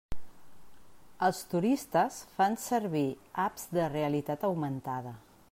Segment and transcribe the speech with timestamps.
[1.27, 3.07] Els turistes fan servir
[3.45, 5.15] apps de realitat augmentada.